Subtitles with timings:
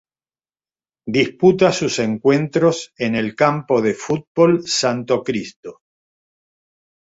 [1.11, 5.81] Disputa sus encuentros en el Campo de Fútbol Santo Cristo.